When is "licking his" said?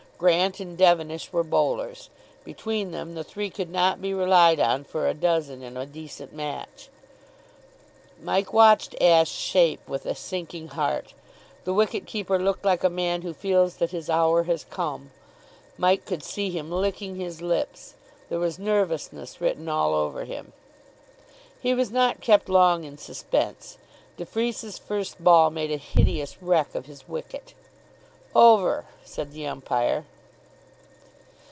16.71-17.41